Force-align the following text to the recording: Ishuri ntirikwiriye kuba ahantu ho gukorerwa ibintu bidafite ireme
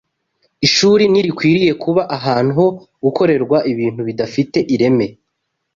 Ishuri 0.67 1.03
ntirikwiriye 1.11 1.73
kuba 1.83 2.01
ahantu 2.17 2.51
ho 2.59 2.67
gukorerwa 3.03 3.57
ibintu 3.71 4.01
bidafite 4.07 4.57
ireme 4.75 5.07